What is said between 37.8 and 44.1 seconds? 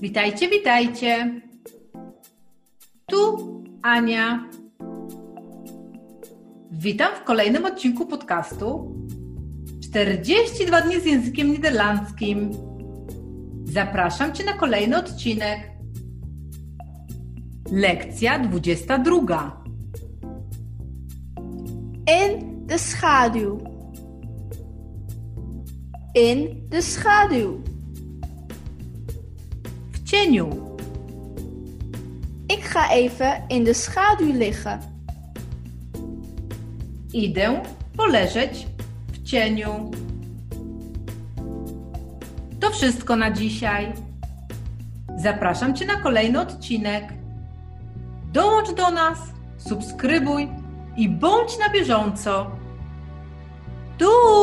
poleżeć w cieniu. To wszystko na dzisiaj.